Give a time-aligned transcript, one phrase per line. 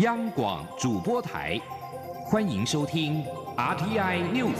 [0.00, 1.58] 央广主播台，
[2.26, 3.24] 欢迎收听
[3.56, 4.52] RTI News。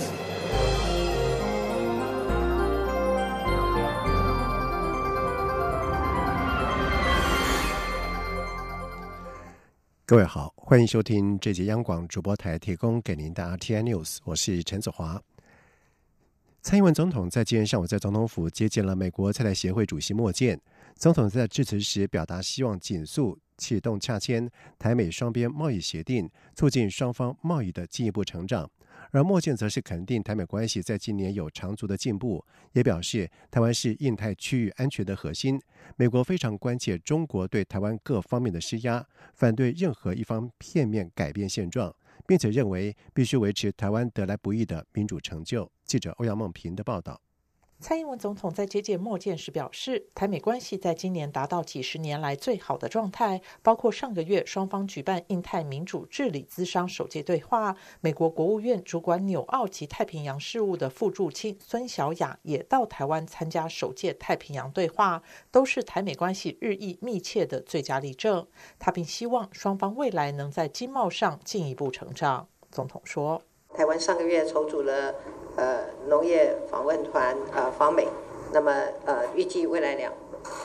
[10.07, 15.21] 各位好，欢迎收听这节央广主播台提供给您的 RTI News，我是陈子华。
[16.63, 20.59] 蔡英文总统在今天上午在总统府接见了美国菜台协会主席莫健。
[20.97, 28.69] 总统在致辞时表达希望紧速启动洽签台美双边贸易协定，促进双方贸易的进一步成长。
[29.11, 35.61] 而莫健则是肯定台美关系在今年有长足的进步，也表示台湾是印太区域安全的核心。
[35.97, 41.95] 美国非常关切中国对台湾各方面的施压，反对任何一方片面改变现状。
[42.27, 45.71] 并且认为必须维持台湾得来不易的民主成就。
[45.85, 47.21] 记者欧阳梦平的报道。
[47.79, 68.47] 蔡英文总统在接见莫建时表示，台美关系在今年达到几十年来最好的状态，包括上个月双方举办印太民主治理资商首届对话，美国国务院主管纽澳及太平洋事务的副助卿孙小雅也到台湾参加首届太平洋对话，都是台美关系日益密切的最佳例证。
[68.79, 72.49] 他并希望双方未来能在经贸上进一步成长。
[72.71, 73.41] 总统说
[73.77, 75.15] ：“台湾上个月筹组了。”
[75.57, 78.07] 呃，农业访问团呃访美，
[78.53, 78.71] 那么
[79.07, 80.13] 呃预计未来两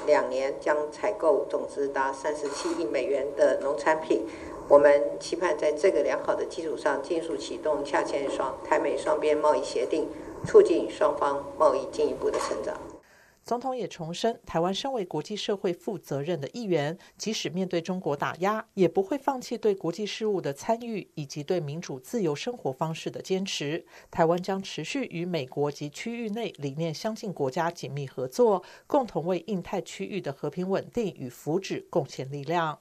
[0.06, 4.28] 两年将采购总值达三十七亿美元的农产品。
[4.68, 10.10] 我们期盼在这个良好的基础上，迅速启动洽签双台美双边贸易协定，
[10.46, 12.76] 促进双方贸易进一步的成长。
[13.52, 23.86] 总统也重申，台湾身为国际社会负责任的一员，即使面对中国打压，也不会放弃对国际事务的参与以及对民主自由生活方式的坚持。
[24.10, 32.80] 台湾将持续与美国及区域内理念相近国家紧密合作，共同为印太区域的和平稳定与福祉贡献力量。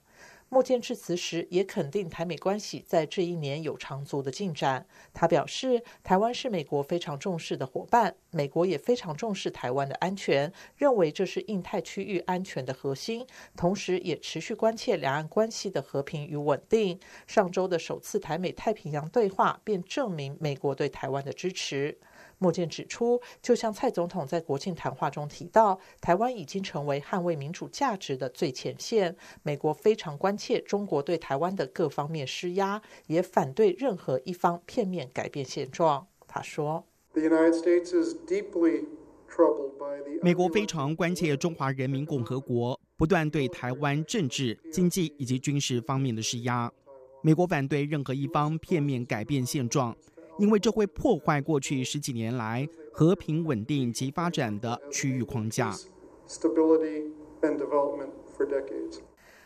[0.53, 4.85] 莫健致辞时也肯定台美关系在这一年有长足的进展。
[5.15, 13.25] 他表示，台湾是美国非常重视的伙伴，美国也非常重视台湾的安全，认为这是印太区域安全的核心，
[13.57, 16.99] 同时也持续关切两岸关系的和平与稳定。
[17.29, 21.97] 上周的首次台美太平洋对话便证明美国对台湾的支持。
[22.43, 29.15] 莫健指出，就像蔡总统在国庆谈话中提到，台湾已经成为捍卫民主价值的最前线。
[29.43, 36.07] 美国非常关切中国对台湾的各方面施压，也反对任何一方片面改变现状。
[36.27, 36.83] 他说
[40.23, 46.73] ：“美国非常关切中华人民共和国不断对台湾政治、经济以及军事方面的施压。
[47.23, 49.95] 美国反对任何一方片面改变现状。”
[50.41, 55.77] 因为这会破坏过去十几年来和平稳定及发展的区域框架。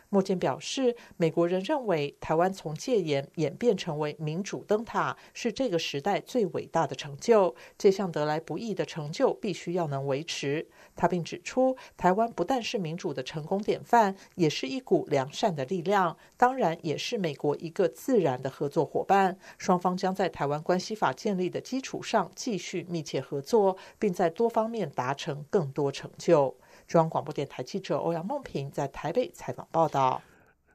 [0.09, 7.55] 莫健表示，美国人认为台湾从戒严演变成为民主灯塔，是这个时代最伟大的成就。
[7.77, 10.67] 这项得来不易的成就，必须要能维持。
[10.95, 19.37] 他并指出，台湾不但是民主的成功典范，也是一股良善的力量，当然也是美国一个自然的合作伙伴。
[19.57, 26.55] 双方将在台湾关系法建立的基础上继续密切合作，并在多方面达成更多成就。
[26.87, 30.21] 中央广播电台记者欧阳梦平在台北采访报道。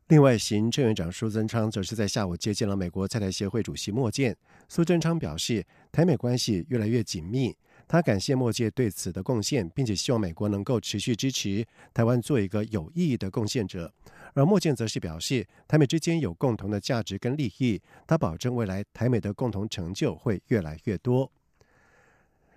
[0.09, 4.37] 另外，行政院长苏贞昌则是在下午接见了美国在台协会主席莫健。
[4.69, 7.57] 苏贞昌表示，台美关系越来越紧密，
[7.87, 13.93] 他感谢莫健对此的贡献，并且希望美国能够持续支持台湾做一个有意义的贡献者。
[14.35, 21.31] 而莫健则是表示，台美之间有共同的价值跟利益，他保证未来台美的共同成就会越来越多。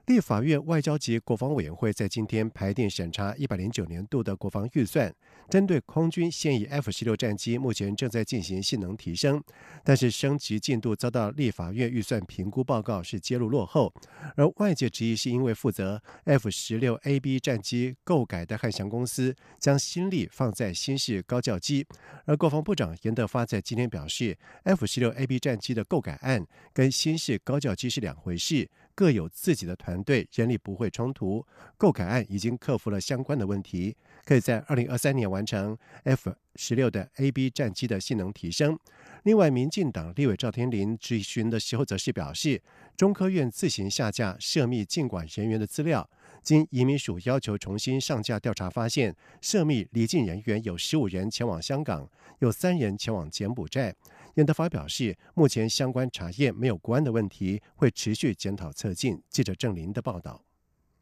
[0.07, 5.13] 立法院外交及国防委员会在今天排定审查一百零九年度的国防预算，
[5.49, 9.41] 针对空军现役 F 十六战机，目前正在进行性能提升，
[9.81, 13.93] 但是升级进度遭到立法院预算评估报告是揭露落后，
[14.35, 21.87] 而外界质疑是因为负责 F 十六 AB 战机购改的汉翔公司将心力放在新式高教机，
[22.25, 28.69] 而国防部长严德发在今天表示，F 十六 AB 战机的购改案跟新式高教机是两回事。
[28.95, 31.45] 各有自己的团队，人力不会冲突。
[31.77, 38.77] 购改案已经克服了相关的问题，可以在二零二三年完成 F 十六的 AB 战机的性能提升。
[39.23, 42.61] 另外，民进党立委赵天麟质询的时候，则是表示，
[42.95, 46.07] 中科院自行下架涉密尽管人员的资料，
[46.41, 52.07] 经移民署要求重新上架调查，发现涉密离境人员有十五人前往香港，
[52.39, 53.95] 有三人前往柬埔寨。
[54.35, 59.21] 严德发表示，目前相关查验没有关的问题，会持续检讨测进。
[59.29, 60.43] 记者郑林的报道。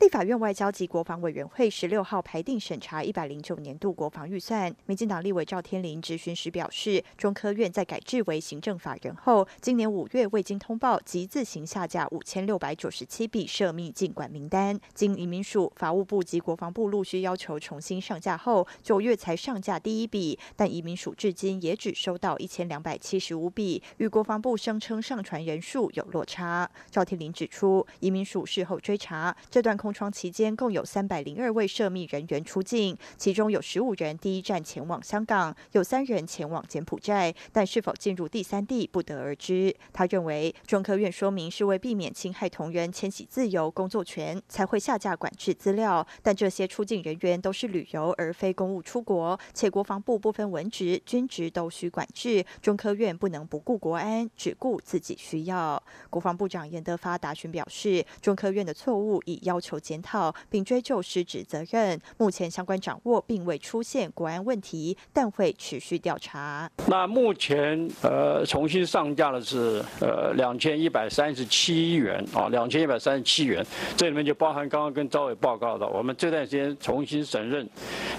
[0.02, 4.76] 立法院外交及国防委员会十六号排定审查一百零九年度国防预算。
[4.88, 26.68] 民进党立委赵天麟质询时表示，中科院在改制为行政法人后，今年五月未经通报即自行下架五千六百九十七笔涉密禁管名单，经移民署、法务部及国防部陆续要求重新上架后，九月才上架第一笔，但移民署至今也只收到一千两百七十五笔，与国防部声称上传人数有落差。
[26.90, 29.91] 赵天麟指出，移民署事后追查这段空。
[29.94, 39.76] 窗期间共有三百零二位涉密人员出境，其中有十五人第一站前往香港，有三人前往柬埔寨，但是否进入第三地不得而知。
[39.92, 46.06] 他认为，中科院说明是为避免侵害同仁迁徙自由、工作权，才会下架管制资料。
[46.22, 55.82] 但这些出境人员都是旅游而非公务出国，且国防部部分文职、军职都需管制，中科院不能不顾国安，只顾自己需要。
[56.10, 59.81] 国防部长严德发答询表示，中科院的错误已要求。
[59.82, 66.70] 检讨并追究失职责任，目前相关掌握并未出现国安问题，但会持续调查。
[66.88, 73.66] 那目前呃重新上架的是呃两千一百三十七元啊，两千一百三十七元，
[73.98, 77.68] 这里面就包含刚刚跟赵伟报告的，我们这段时间重新审认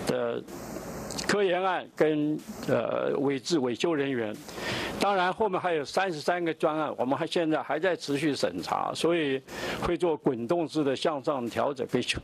[0.06, 0.42] 的。
[1.26, 2.38] 科研案跟
[2.68, 4.34] 呃伪制维修人员，
[5.00, 9.40] 当然后面还有三十三个专案，我们还现在还在持续审查，所以
[9.82, 12.18] 会做滚动式的向上调整跟修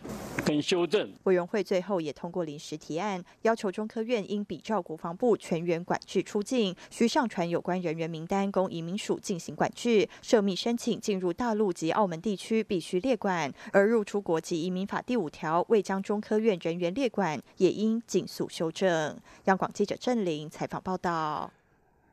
[0.44, 1.11] 跟修正。
[1.25, 10.08] 委员会最后也通过临时提案，要求中科院应比照国防部全员管制出境，需上传有关人员名单供移民署进行管制。
[10.23, 18.77] 涉密申请进入大陆及澳门地区必须列管，而入出国及移民法第五条未将中科院人员列管，也应尽速修正。
[18.78, 21.50] 正央广记者郑玲采访报道：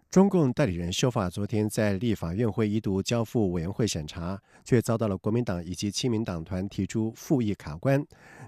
[0.10, 8.04] 中共代理人修法昨天在立法院会一读交付委员会审查，却遭到了国民党以及亲民党团提出复议卡关。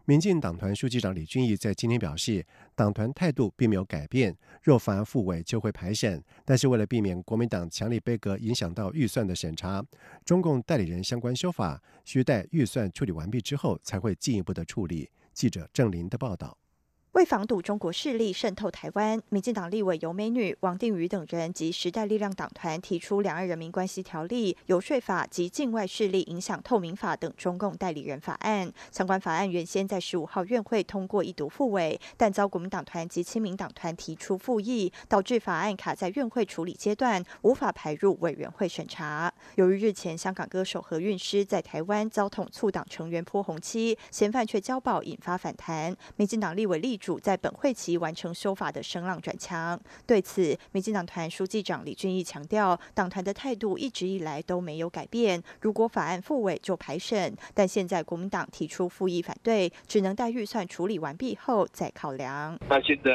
[0.05, 2.43] 民进党团书记长李俊毅在今天表示，
[2.73, 9.85] 党团态度并没有改变，若法案复委就会排审，但是为了避免国民党强力背阁影响到预算的审查，
[10.25, 15.07] 中共代理人相关修法需待预算处理完毕之后才会进一步的处理。
[15.35, 16.57] 记者郑林的报道。
[17.17, 28.71] 为防堵中国势力渗透台湾，民进党立委尤美女、王定宇等人及时代力量党团提出《两岸人民关系条例》、游说法及境外势力影响透明法等中共代理人法案。
[28.91, 39.33] 相关法案原先在十五号院会通过一读复委，但遭国民党团及亲民党团提出复议，导致法案卡在院会处理阶段，无法排入委员会审查。
[39.55, 45.97] 由于日前香港歌手何韵诗在台湾遭统促党成员泼红漆，嫌犯却交保，引发反弹。
[46.15, 46.95] 民进党立委立。
[47.07, 55.42] 主在本会期完成修法的声浪转强，对此，民进党团书记长李俊毅强调，党团的态度一直以来都没有改变。
[55.62, 62.59] 如果法案复委就排审，但现在国民党提出复议反对，只能待预算处理完毕后再考量。
[62.68, 63.12] 那现在，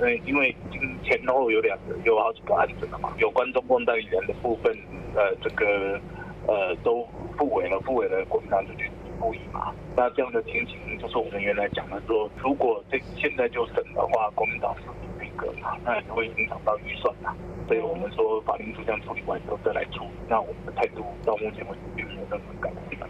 [0.00, 0.56] 呃，因为
[1.04, 4.74] 前后有两个，有好几个案子了嘛，有关中共代理人的部分，
[5.14, 6.00] 呃，这个
[6.46, 7.06] 呃都
[7.36, 8.90] 复委了，复委了，国民党就去。
[9.22, 9.72] 故意嘛？
[9.94, 17.32] 那这样的情形就是我们原来讲的说，如果这现在就审的话，国民党是不那个嘛，那也会影响到预算嘛。
[17.68, 20.10] 所以我们说，法庭这样处理完之后再来处理。
[20.28, 23.00] 那我们的态度到目前为止并没有任何改变。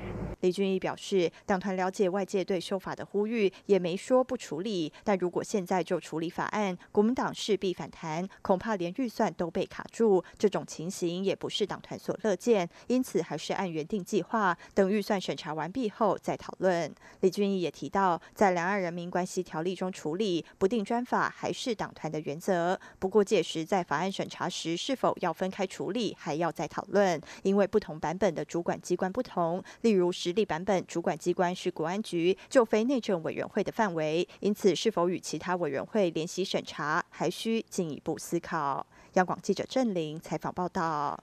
[0.42, 4.92] 李俊毅表示，党团了解外界对修法的呼吁，也没说不处理。
[5.04, 10.22] 但如果现在就处理法案，国民党势必反弹，恐怕连预算都被卡住。
[10.36, 16.92] 这种情形也不是党团所乐见，因此还是按原定计划，等预算审查完毕后再讨论。
[17.20, 22.76] 李俊毅也提到，在两岸人民关系条例中处理不定专法，还是党团的原则。
[22.98, 30.31] 不过届时在法案审查时，是否要分开处理，还要再讨论，因为不同版本的主管机关不同，例如实。
[30.32, 38.86] 立版本主管机关是国安局，就非内政委员会的范围，因此是否与其他委员会联席审查，还需进一步思考。
[39.14, 41.22] 央广记者郑玲采访报道。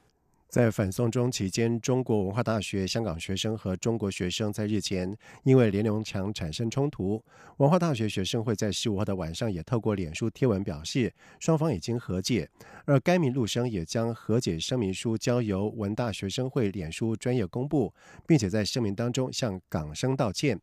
[0.50, 7.24] 在反送中期间，中国文化大学香港学生和中国学生在日前因为连龙墙产生冲突。
[7.58, 12.50] 文化大学学生会在十五号的晚上也透过脸书贴文表示，双方已经和解。
[12.86, 17.94] 而该名陆生也将和解声明书交由文大学生会脸书专业公布，
[18.26, 20.60] 并且在声明当中向港生道歉。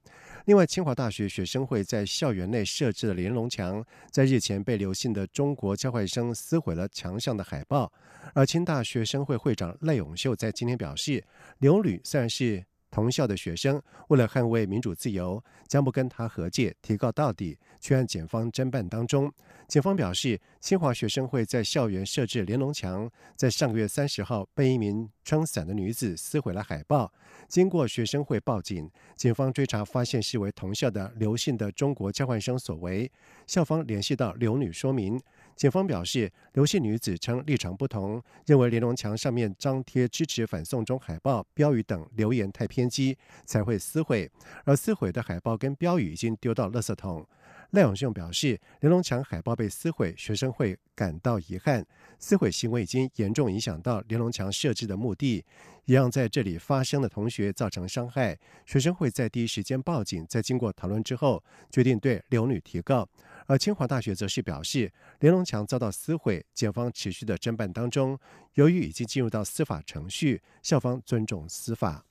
[0.47, 7.93] 另外，清华大学学生会在校园内设置的连龙墙，在日前被刘姓的中国交换生撕毁了墙上的海报。
[8.35, 11.25] 而清大学生会会长赖永秀在今天表示，
[11.59, 12.65] 刘女虽然是。
[12.89, 19.31] 同校的学生为了捍卫民主自由，将不跟他和解，提告到底，却案检方侦办当中。
[19.69, 27.13] 警方表示，清华学生会在校园设置连龙墙，在上个月三十号被一名撑伞的女子撕毁了海报。
[27.49, 33.11] 经过学生会报警，警方追查发现是为同校的刘姓的中国交换生所为。
[33.47, 35.21] 校方联系到刘女说明。
[35.57, 44.31] 警方表示，刘姓女子称立场不同，认为连龙墙上面张贴支持反送中海报、标语等留言太偏激，才会撕毁。
[44.65, 47.27] 而撕毁的海报跟标语已经丢到垃圾桶。
[47.71, 51.85] 赖永雄表示，连龙墙海报被撕毁，学生会感到遗憾。
[52.19, 55.45] 撕毁行为已经严重影响到连龙墙设置的目的，
[55.85, 58.39] 也让在这里发生的同学造成伤害。
[58.67, 63.09] 学生会在第一时间报警，在经过讨论之后，决定对刘女提告。
[63.47, 68.19] 而清华大学则是表示，连龙墙遭到撕毁，检方持续的侦办当中。
[68.55, 72.05] 由于已经进入到司法程序，校方尊重司法。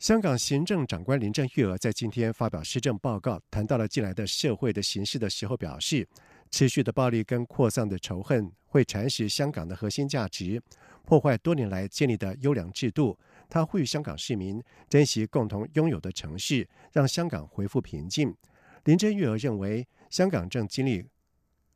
[0.00, 6.06] 香港行政长官林郑月娥在今天发表施政报告，谈到了近来的社会的形势的时候，表示
[6.50, 10.60] 持续的暴力跟扩散的仇恨会蚕食香港的核心价值，
[11.04, 13.16] 破坏多年来建立的优良制度。
[13.48, 18.34] 他呼吁香港市民珍惜共同拥有的城市，让香港恢复平静。
[18.84, 21.04] 林郑月娥认为，香港正经历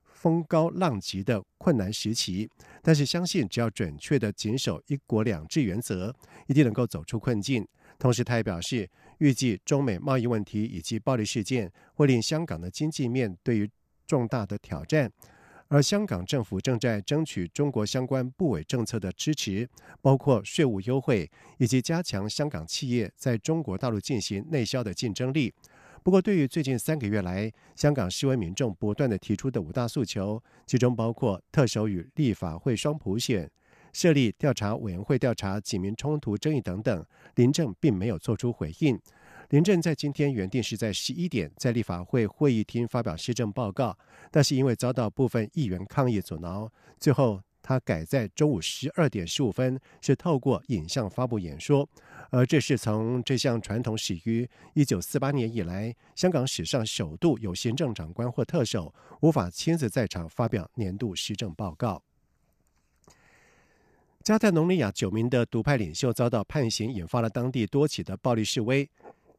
[0.05, 2.51] 风高浪急的困难时期，
[2.83, 6.15] 但是相信只要准确的谨守一国两制原则，
[6.47, 7.67] 一定能够走出困境。
[7.99, 8.89] 同时，他也表示，
[9.19, 13.71] 预计中美贸易问题以及暴力事件会令香港的经济面对于
[14.07, 15.11] 重大的挑战，
[15.69, 19.69] 而香港政府正在争取中国相关部委政策的支持，
[20.01, 25.53] 包括税务优惠以及加强香港企业在中国大陆进行内销的竞争力。
[26.03, 33.51] 不过，对于最近三个月来香港示威民众不断的提出的五大诉求，其中包括特首与立法会双普选、
[33.93, 38.99] 设立调查委员会调查警民冲突争议等等，林郑并没有做出回应。
[39.51, 43.97] 林郑在今天原定是在十一点在立法会会议厅发表施政报告，
[44.31, 47.41] 但是因为遭到部分议员抗议阻挠，最后。
[47.61, 51.89] 他改在中午十二点十五分是透过影像发布演说，
[52.31, 62.03] 而这是从这项传统始于一九四八年以来，香港史上首度有行政长官或特首无法亲自在场发表年度施政报告。
[64.23, 68.89] 加泰隆尼亚九名的独派领袖遭到判刑，引发了当地多起的暴力示威。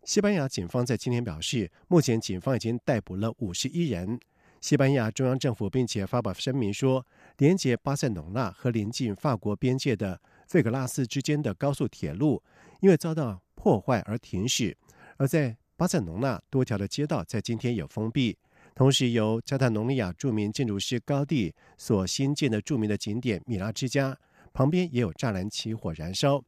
[0.03, 4.19] 西班牙警方在今天表示，目前警方已经逮捕了五十一人。
[4.61, 7.05] 西班牙中央政府并且发表声明说，
[7.37, 12.43] 连接巴塞隆纳和临近法国边界的费格拉斯之间的高速铁路
[12.81, 14.77] 因为遭到破坏而停驶，
[15.17, 18.37] 而在巴塞隆纳多条的街道在今天有封闭。
[18.75, 24.17] 同时，由加泰隆尼亚著名建筑师高地所新建的著名的景点米拉之家
[24.53, 26.43] 旁边也有栅栏起火燃烧。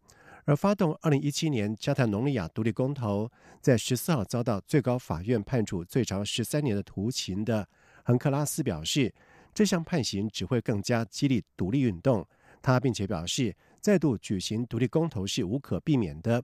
[0.46, 3.30] 而发动二零一七年加泰隆尼亚独立公投，
[3.62, 7.68] 在十四号遭到最高法院判处最长十三年的徒刑的。
[8.04, 9.14] 亨克拉斯表示，
[9.54, 12.26] 这项判刑只会更加激励独立运动。
[12.62, 16.44] 他并且表示，再度举行独立公投是无可避免的。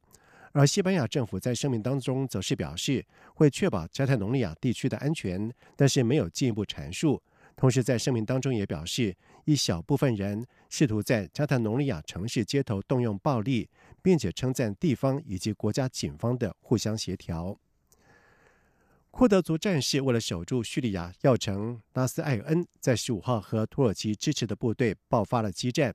[0.54, 7.22] 而西班牙政府在声明当中则是表示，会确保加泰隆尼亚地区的安全，但是没有进一步阐述。
[7.56, 13.70] 同时，在声明当中也表示，一小部分人试图在加泰隆尼亚城市街头动用暴力，
[14.02, 17.56] 并且称赞地方以及国家警方的互相协调。
[19.18, 25.92] 库德族战士为了守住叙利亚要城拉斯艾恩，在十五号和土耳其支持的部队爆发了激战。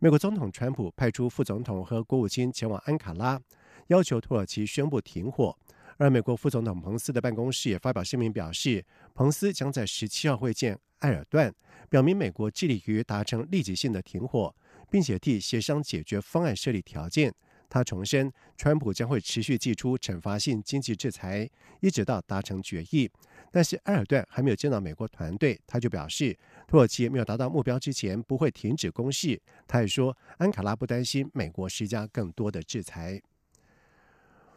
[0.00, 3.40] 美国总统川普派出副总统和国务卿前往安卡拉，
[3.86, 5.56] 要求土耳其宣布停火。
[5.96, 8.84] 而美国副总统彭斯的办公室也发表声明表示，
[9.14, 11.50] 彭斯将在十七号会见埃尔段，
[11.88, 14.54] 表明美国致力于达成立即性的停火，
[14.90, 17.34] 并且替协商解决方案设立条件。
[17.68, 21.48] 他重申，川普将会持续祭出惩罚性经济制裁，
[21.80, 23.10] 一直到达成决议。
[23.50, 29.40] 但是埃尔顿还没有见到美国团队，他就表示，土耳其没有达到目标之前不会停止攻势。
[29.66, 33.20] 他也说，安卡拉不担心美国施加更多的制裁。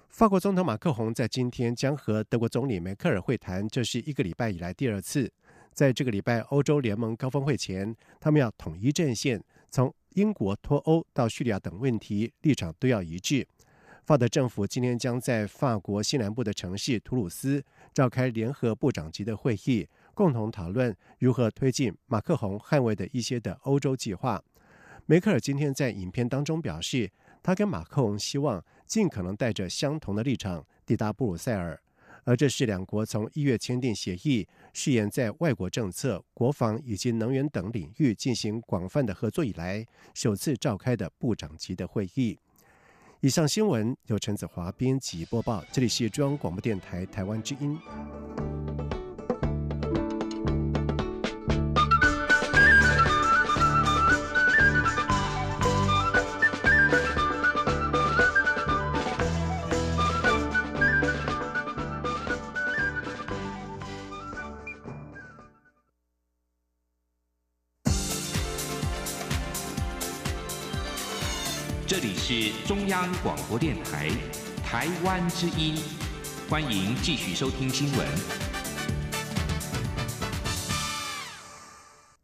[0.10, 5.32] 法国总统马克宏在今天将和德国总理梅克尔会谈，这是一个礼拜以来第二次。
[5.74, 9.94] 在这个礼拜欧洲联盟高峰会前，他们要统一阵线，从。
[10.14, 13.48] 英国脱欧到叙利亚等问题立场都要一致。
[14.04, 17.64] 法德政府今天将在法国西南部的城市图鲁斯
[17.94, 24.44] 召开联合部长级的会议，共同讨论如何推进马克宏捍卫的一些的欧洲计划。
[25.06, 27.10] 梅克尔今天在影片当中表示，
[27.44, 31.80] 他跟马克宏希望尽可能带着相同的立场抵达布鲁塞尔。
[32.24, 42.38] 而这是两国从一月签订协议，誓言在外国政策、国防以及能源等领域进行广泛的合作以来，首次召开的部长级的会议。
[43.20, 47.78] 以上新闻由陈子华编辑播报，这里是中央广播电台台湾之音。
[71.92, 74.08] 这里是中央广播电台
[74.64, 75.76] 台湾之音，
[76.50, 78.08] 欢迎继续收听新闻。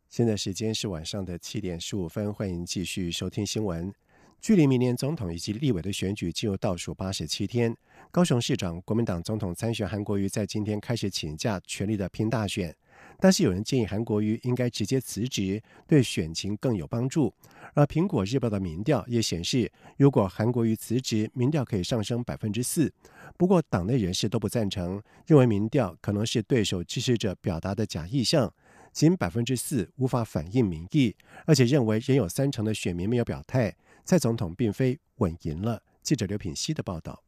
[0.07, 3.93] 现在时间是晚上的七点十五分，欢迎继续收听新闻。
[4.39, 7.75] 距离明年总统以及立委的选举进入倒数八十七天，
[8.09, 12.73] 高雄市长国民党总统参选韩国瑜在今天开始请假，全力的拼大选。
[13.19, 17.33] 但是有人建议韩国瑜应该直接辞职，对选情更有帮助。
[17.73, 22.91] 而苹果日报的民调也显示，如果韩国瑜辞职，民调可以上升百分之四。
[23.37, 28.51] 不过党内人士都不赞成，认为民调可能是对手支持者表达的假意向，
[28.91, 35.83] 仅百分之四无法反映民意，而且认为仍有三成的选民没有表态，蔡总统并非稳赢了。
[36.01, 37.26] 记者刘品希的报道。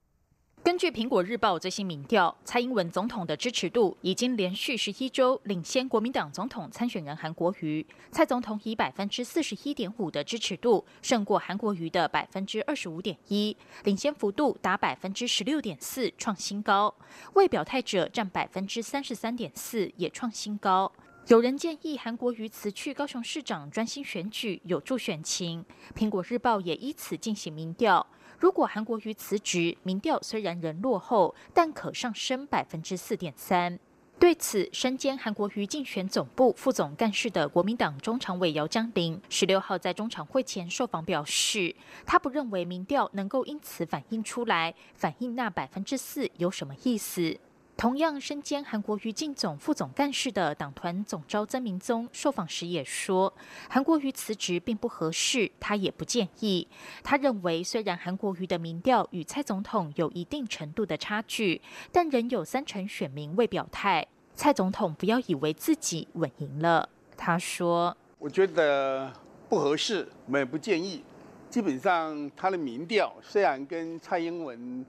[0.79, 7.85] 据苹果日报最新民调，蔡英文总统的支持度已经连续十一周领先国民党总统参选人韩国瑜。
[8.13, 16.95] 蔡总统以百分之四十一点五的支持度胜过韩国瑜的百分之二十五点一，领先幅度达百分之十六点四，创新高。
[17.33, 20.89] 未表态者占百分之三十三点四，也创新高。
[21.27, 25.65] 有人建议韩国瑜辞去高雄市长，专心选举，有助选情。
[25.93, 28.07] 苹果日报也依此进行民调。
[28.39, 33.77] 如果韩国瑜辞职，民调虽然仍落后，但可上升百分之四点三。
[34.17, 47.37] 对此，身兼韩国瑜竞选总部副总干事的国民党中常委姚江林，十六号在中场会前受访表示，他不认为民调能够因此反映出来，反映那百分之四有什么意思。
[47.79, 53.33] 同样身兼韩国瑜竞总副总干事的党团总召曾明宗受访时也说，
[53.69, 56.67] 韩国瑜辞职并不合适，他也不建议。
[57.01, 64.05] 他认为，虽然韩国瑜的民调与蔡总统有一定程度的差距，但仍有三成选民未表态。
[64.35, 66.89] 蔡总统不要以为自己稳赢了。
[67.15, 69.09] 他说：“我觉得
[69.47, 71.01] 不合适，我们也不建议。
[71.49, 74.85] 基本上，他的民调虽然跟蔡英文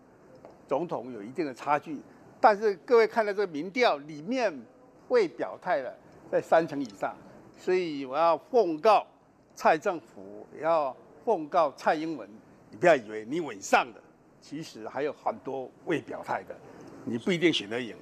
[0.67, 1.97] 总统有一定的差距。”
[2.41, 4.53] 但是各位看到这个民调里面
[5.09, 5.95] 未表态的
[6.31, 7.15] 在三成以上，
[7.59, 9.07] 所以我要奉告
[9.55, 12.29] 蔡政府，也要奉告蔡英文，
[12.71, 14.01] 你不要以为你稳上的，
[14.41, 16.57] 其实还有很多未表态的，
[17.05, 17.95] 你不一定选得赢。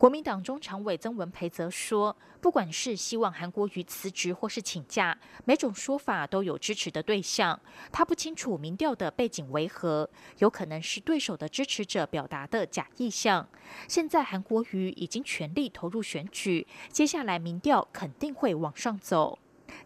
[0.00, 7.60] 国民党中常委曾文培则说，不管是希望韩国瑜辞职或是请假，每种说法都有支持的对象。
[7.92, 10.08] 他不清楚民调的背景为何，
[10.38, 13.46] 有可能是对手的支持者表达的假意向。
[13.86, 19.38] 现在韩国瑜已经全力投入选举，接下来民调肯定会往上走。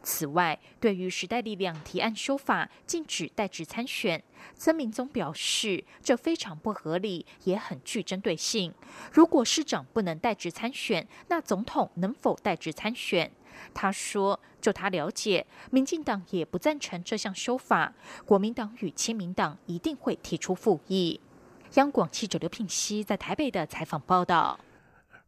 [0.03, 4.23] 此外，对于时代力量提案修法禁止代职参选，
[4.55, 8.73] 曾明宗表示，这非常不合理，也很具针对性。
[9.13, 13.31] 如果市长不能代职参选，那总统能否代职参选？
[13.73, 17.95] 他说，就他了解，民进党也不赞成这项修法，
[18.25, 21.21] 国民党与亲民党一定会提出复议。
[21.75, 24.59] 央广记者刘聘熙在台北的采访报道。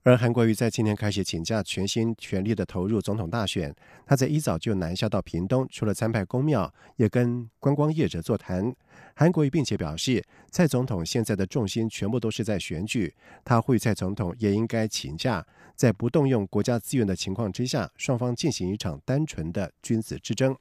[0.07, 3.75] 而韩国瑜在今天开始请假，全心全力的投入总统大选。
[4.07, 8.73] 他在一早就南下到屏东，除了参拜公庙，也跟观光业者座谈。
[9.17, 13.13] 韩国瑜并且表示，蔡总统现在的重心全部都是在选举，
[13.45, 20.57] 他呼吁蔡总统也应该请假，在不动用国家资源的情况之下，双方进行一场单纯的君子之争。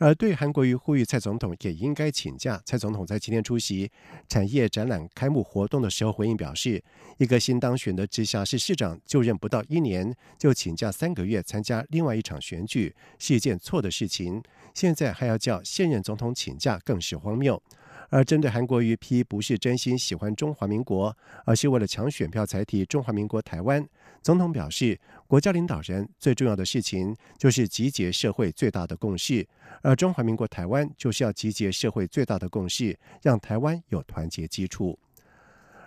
[0.00, 3.90] 而对韩国瑜呼吁蔡总统也应该请假，蔡总统在今天出席
[4.30, 6.82] 产业展览开幕活动的时候回应表示，
[7.18, 17.62] 一个新当选的直辖市市长就任不到一年就请假三个月参加另外一场选举是一件错的事情，现在还要叫现任总统请假更是荒谬。
[18.08, 23.86] 而针对韩国瑜批不是真心喜欢中华民国，而是为了抢选票才提中华民国台湾。
[24.22, 29.46] 总统表示，国家领导人最重要的事情就是集结社会最大的共识，
[29.82, 34.98] 而中华民国台湾就是要集结社会最大的共识，让台湾有团结基础。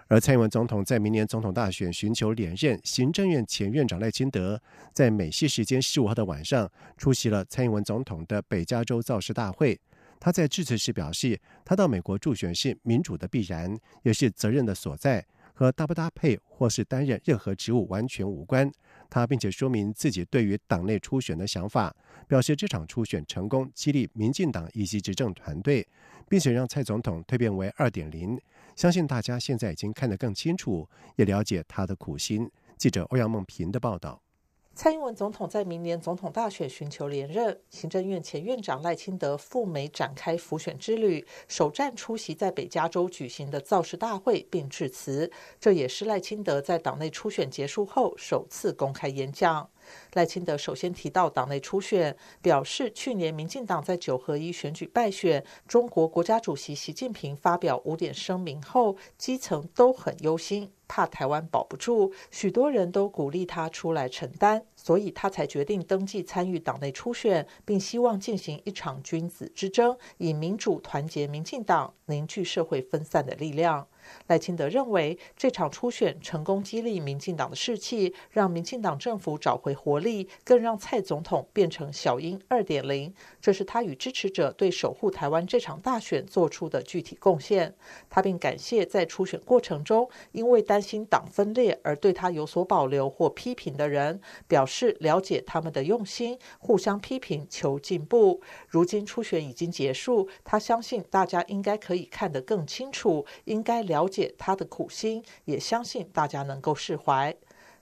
[0.07, 4.61] 而蔡英文总统在明年总统大选寻求连任，行政院前院长赖清德
[4.93, 9.79] 在美西时间十五号的晚上出席了蔡英文总统的北加州造势大会。
[10.19, 15.25] 他在致辞时表示，他到美国助选是民主的必然，也是责任的所在。
[15.53, 18.71] 和搭不搭配或是担任任何职务完全无关。
[19.09, 21.95] 他并且说明自己对于党内初选的想法，
[22.27, 25.87] 表示这场初选成功激励民进党以及执政团队，
[26.27, 28.39] 并且让蔡总统蜕变为二点零。
[28.75, 32.49] 相信大家现在已经看得更清楚，也了解他的苦心。
[32.75, 34.19] 记者欧阳梦平的报道。
[34.75, 49.69] 蔡英文总统在明年总统大选寻求连任，行政院前院长赖清德赴美展开辅选之旅，首站出席在北加州举行的造势大会并致辞，这也是赖清德在党内初选结束后首次公开演讲。
[50.13, 73.87] 赖清德首先提到党内初选，表示去年民进党在九合一选举败选，中国国家主席习近平发表五点声明后，基层都很忧心，怕台湾保不住，许多人都鼓励他出来承担，所以他才决定登记参与党内初选，并希望进行一场君子之争，以民主团结民进党，凝聚社会分散的力量。
[74.27, 83.13] 赖清德认为，这场初选成功激励民进党的士气，让民进党政府找回活力，更让蔡总统变成小英二点零。
[83.41, 87.75] 这是他与支持者对守护台湾这场大选做出的具体贡献。
[88.09, 98.41] 他并感谢在初选过程中因为担心党分裂而对他有所保留或批评的人，表示了解他们的用心，互相批评求进步。
[98.67, 107.35] 如今初选已经结束，他相信大家应该可以看得更清楚，应该了了解他的苦心，也相信大家能够释怀。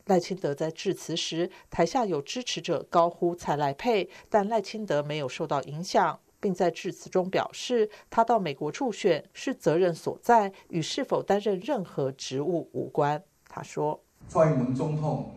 [0.08, 13.24] 赖清德在致辞时，台下有支持者高呼“蔡赖配”，但赖清德没有受到影响，并在致辞中表示，他到美国助选是责任所在，与是否担任任何职务无关。
[13.48, 15.32] 他说：“蔡英文总统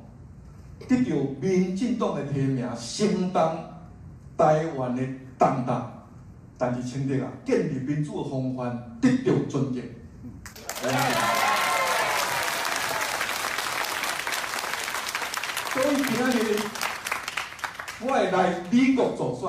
[0.88, 3.84] 得到民进党的提名，相当
[4.37, 5.02] 台湾的
[5.38, 6.08] 担当，
[6.58, 8.64] 但是清德啊，建立民主的方法
[9.00, 9.84] 得到尊敬。”
[15.73, 16.61] 所以今仔日
[18.01, 19.49] 我会来美国做选，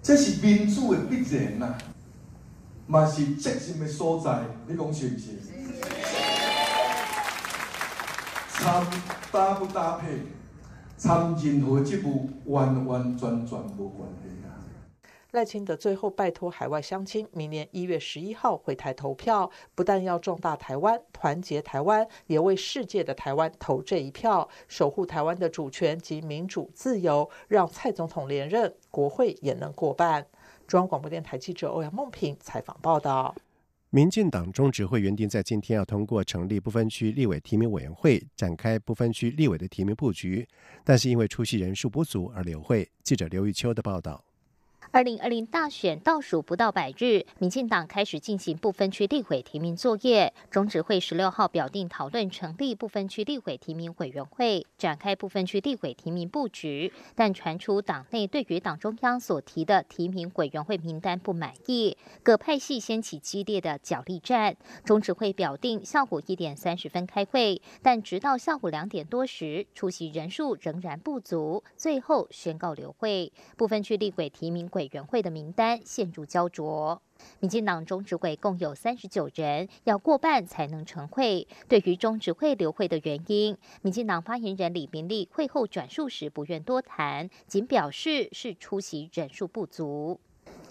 [0.00, 1.74] 这是民主的必然呐，
[2.86, 5.24] 嘛是责任的所在，你讲是不是？
[8.50, 8.86] 参
[9.32, 10.22] 搭不搭配，
[10.96, 14.21] 参任何职务，完完全全无关系。
[15.32, 30.26] 赖清德最后拜托海外乡亲，明年一月十一号回台投票，不但要壮大台湾、团结台湾，也为世界的台湾投这一票，守护台湾的主权及民主自由，让蔡总统连任，国会也能过半。
[30.66, 33.34] 中央广播电台记者欧阳梦平采访报道。
[33.88, 40.46] 民进党中执会原定在今天要通过成立不分区立委提名委员会，展开不分区立委的提名布局，
[40.84, 42.86] 但是因为出席人数不足而留会。
[43.02, 44.22] 记者刘玉秋的报道。
[44.92, 50.34] 二零二零大选倒数不到百日，民进党开始进行不分区立委提名作业。
[50.50, 56.92] 中指会十六号表定讨论成立不分区立委提名委员会，展开不分区立委提名布局。
[57.14, 64.54] 但传出党内对于党中央所提的提名委员会名单不满意，各派系掀起激烈的角力战。
[64.84, 73.32] 中指会表定下午一点三十分开会，但直到下午两点多时，出席人数仍然不足，最后宣告留会。
[73.56, 77.00] 不分区立委提名委委员会的名单陷入焦灼，
[77.38, 81.46] 民进党中执会共有三十九人，要过半才能成会。
[81.68, 90.18] 对于中执会留会的原因，民进党发言人李明利会后转述时不愿多谈，仅表示是出席人数不足。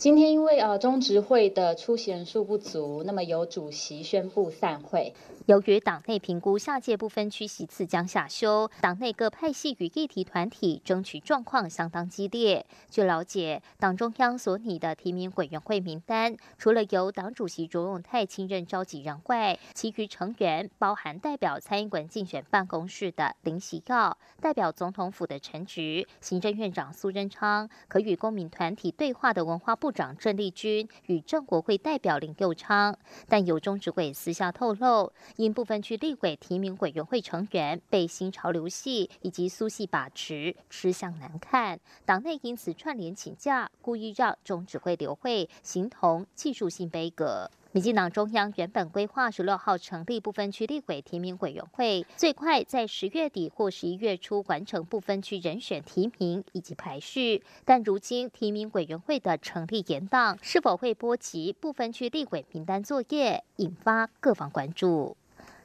[0.01, 5.13] 今天因为呃中执会的出席人数不足，那么由主席宣布散会。
[5.45, 12.65] 由于党内评估下届不分区席次将下修，党内各派系与议题团体争取状况相当激烈。
[12.89, 32.97] 据了解，党中央所拟的提名委员会名单，除了由党主席卓永泰亲任召集人外，其余成员包含代表蔡英文竞选办公室的林喜耀、代表总统府的陈菊、行政院长苏贞昌，可与公民团体对话的文化部长郑丽君与郑国会代表林佑昌。
[33.27, 35.11] 但有中执委私下透露。
[35.35, 47.49] 因部分区立委提名委员会成员被新潮流系以及苏系把持，吃相难看，党内因此串联请假，故意让中指会留会，形同技术性杯葛。
[47.73, 65.15] 民进党中央原本规划十六号成立部分区立委提名委员会，最快在十月底或十一月初完成部分区人选提名以及排序，但如今提名委员会的成立延宕，是否会波及部分区立委名单作业，引发各方关注。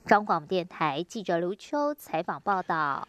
[0.04, 3.08] 中广电台记者刘秋采访报道：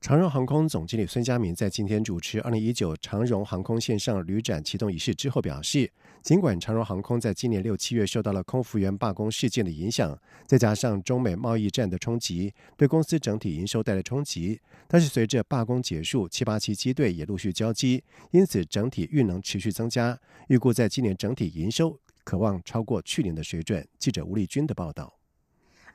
[0.00, 5.90] 长荣航空总经理孙家明在今天主持二零一九长荣航空线上旅展启动仪式之后表示，
[6.22, 23.86] 尽管长荣航空在今年六七月受到了空服员罢工事件的影响，再加上中美贸易战的冲击，对公司整体营收带来冲击，但是随着罢工结束，七八七机队也陆续交机，因此整体运能持续增加，预估在今年整体营收可望超过去年的水准。
[23.98, 25.17] 记者吴立军的报道。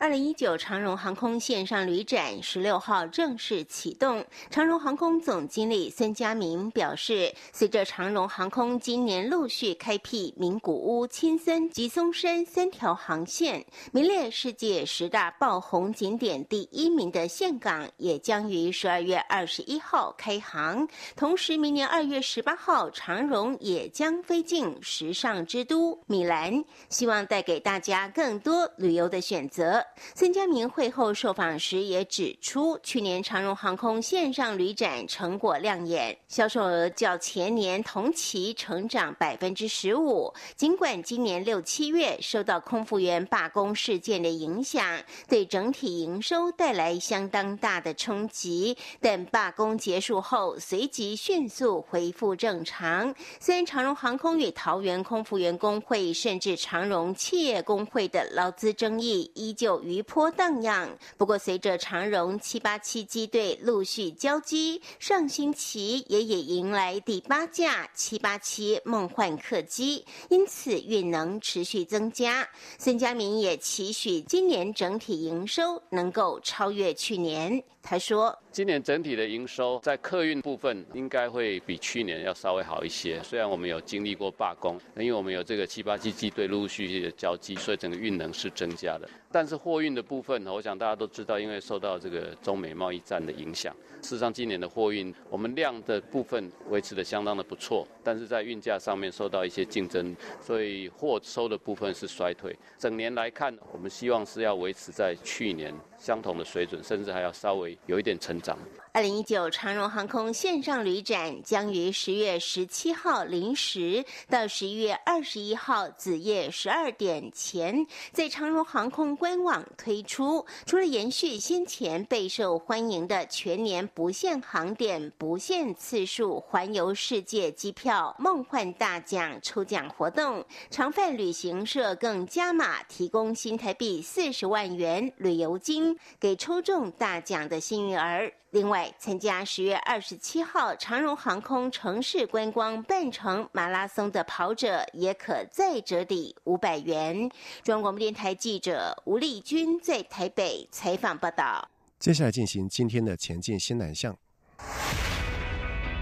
[0.04, 4.22] 二零一九长荣航空线上旅展十六号正式启动。
[4.50, 20.86] 长荣航空总经理孙家明表示，随着长荣航空今年陆续开辟名古屋、青森及松山三条航线，名列世界十大爆红景点第一名的岘港也将于十二月二十一号开航。
[21.16, 29.82] 同时，明年二月十八号，长荣也将飞进时尚之都米兰，希望带给大家更多旅游的选择。
[30.16, 40.34] 孙家明会后受访时也指出，去年长荣航空线上旅展成果亮眼，销售额较前年同期成长百分之十五。
[40.56, 53.14] 尽管今年六七月受到空服员罢工事件的影响，对整体营收带来相当大的冲击，但罢工结束后随即迅速恢复正常。
[53.40, 59.73] 虽然长荣航空与桃园空服员工会甚至长荣企业工会的劳资争议依旧。
[59.82, 60.90] 余波荡漾。
[61.18, 72.48] 不过，随着长荣七八七机队陆续交机，上星期也也迎来第八架七八七梦幻客机，因此运能持续增加。
[72.78, 77.64] 孙家明也期许今年整体营收能够超越去年。
[77.86, 83.22] 他说：“今年整体的营收在客运部分应该会比去年要稍微好一些。
[83.22, 89.10] 虽然我们有经历过罢工，因为我们有这个七八七机队陆陆续续的交机，所以整个运能是增加的。
[89.30, 102.56] 但是货运的部分，我想大家都知道，因为受到这个中美贸易战的影响，事实上今年的货运我们量的部分维持的相当的不错，但是在运价上面受到一些竞争，所以货收的部分是衰退。
[102.78, 108.58] 整年来看，我们希望是要维持在去年。”相同的水准，甚至还要稍微有一点成长。
[108.96, 120.46] 二零一九长荣航空线上旅展将于十月十七号零时到十一月二十一号子夜十二点前，在长荣航空官网推出。
[120.68, 138.32] 除了延续先前备受欢迎的全年不限航点、不限次数环游世界机票梦幻大奖抽奖活动，长泛旅行社更加码提供新台币四十万元旅游金给抽中大奖的幸运儿。
[138.54, 147.28] 另外，参加十月二十七号长荣航空城市观光半程马拉松的跑者，也可再折抵五百元。
[147.63, 151.68] 中央广播电台记者吴丽君在台北采访报道。
[151.98, 154.16] 接下来进行今天的前进新南向。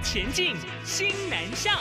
[0.03, 1.79] 前进新南向。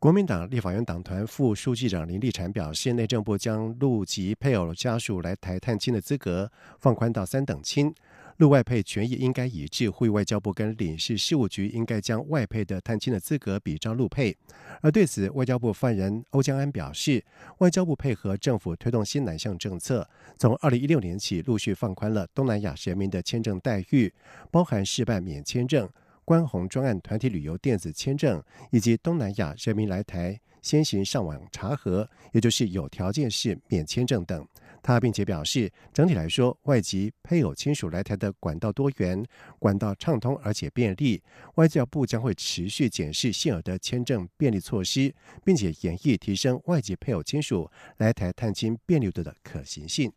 [0.00, 7.94] 国民党立法院党团副书记长林立产表示，内政部将陆籍配偶家属来台探亲的资格放宽到三等亲，
[8.38, 9.90] 陆外配权益应该一致。
[9.90, 14.34] 呼吁外交部跟领事事务局应该将外配的探亲的资格比照陆配。
[14.80, 17.22] 而对此，外交部发言人欧江安表示，
[17.58, 20.08] 外交部配合政府推动新南向政策，
[20.38, 24.10] 从二零一六年起陆续放宽了东南亚人民的签证待遇，
[24.50, 25.86] 包含事办免签证。
[26.30, 28.40] 关红专案团体旅游电子签证，
[28.70, 34.46] 以及东南亚人民来台先行上网查核，也就是有条件式免签证等。
[34.80, 39.20] 他并且表示，整体来说，外籍配偶亲属来台的管道多元、
[39.58, 41.20] 管道畅通而且便利。
[41.56, 45.12] 外交部将会持续检视现有的签证便利措施，
[45.44, 50.12] 并且演绎提升外籍配偶亲属来台探亲便利度的可行性。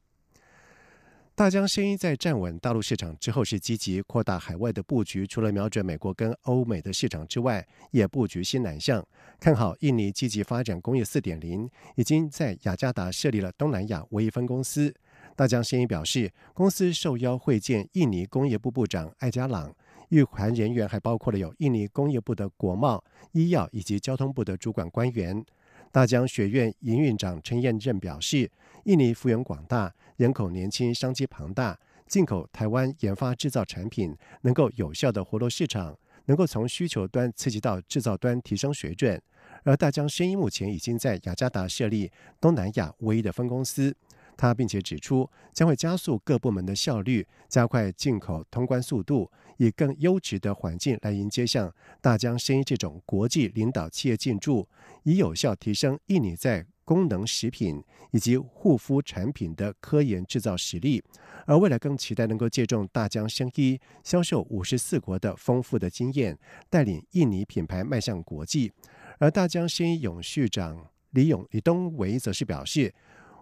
[1.35, 5.25] 大疆声音在站稳大陆市场之后，是积极扩大海外的布局。
[5.25, 9.03] 除了瞄准美国跟欧美的市场之外，也布局新南向。
[9.39, 14.93] 看好印尼积极发展工业四点零，已经在雅加达设立了东南亚唯一分公司。
[15.35, 19.75] 大疆声音表示，公司受邀会见印尼工业部部长艾加朗，
[20.09, 25.43] 与会人员还包括了有印尼工业部的国贸、医药以及交通部的主管官员。
[25.91, 28.49] 大疆学院营运长陈彦正表示，
[28.83, 29.91] 印尼幅员广大。
[30.17, 39.21] 人口年轻，商机庞大，进口台湾研发制造产品，能够有效的活络市场，能够从需求端刺激到制造端提升水准。
[39.63, 43.95] 而大疆生意目前已经在雅加达设立东南亚唯一的分公司。
[44.35, 51.71] 他并且指出，将会加速各部门的效率，加快进口通关速度，以更优质的环境来迎接像
[52.01, 54.67] 大疆生意这种国际领导企业进驻，
[55.03, 61.03] 以有效提升印尼在功能食品以及护肤产品的科研制造实力，
[61.45, 66.37] 而未来更期待能够借重大疆生医销售五十四国的丰富的经验，
[66.69, 68.71] 带领印尼品牌迈向国际。
[69.19, 72.93] 而大疆生医永续长李永李东维则是表示，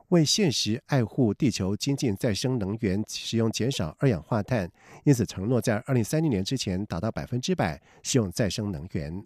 [0.10, 4.69] 为现实爱护地球、精进再生能源、使用减少二氧化碳，
[5.06, 9.25] 因此承诺在二零三零年之前达到百分之百使用再生能源。